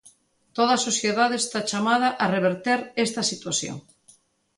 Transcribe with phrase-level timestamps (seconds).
[0.57, 3.77] Toda a sociedade está chamada a reverter esta situación.